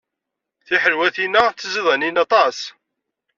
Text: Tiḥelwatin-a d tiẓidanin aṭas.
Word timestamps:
Tiḥelwatin-a 0.65 1.43
d 1.51 1.55
tiẓidanin 1.57 2.21
aṭas. 2.23 2.59